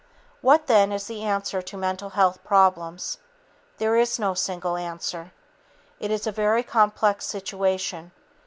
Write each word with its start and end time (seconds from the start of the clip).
What, 0.41 0.65
then, 0.65 0.91
is 0.91 1.05
the 1.05 1.21
answer 1.21 1.61
to 1.61 1.77
mental 1.77 2.09
health 2.17 2.43
problems? 2.43 3.19
There 3.77 3.95
is 3.95 4.17
no 4.17 4.33
single 4.33 4.75
answer. 4.75 5.31
It 5.99 6.09
is 6.09 6.25
a 6.25 6.31
very 6.31 6.63
complex 6.63 7.27
situation. 7.27 8.11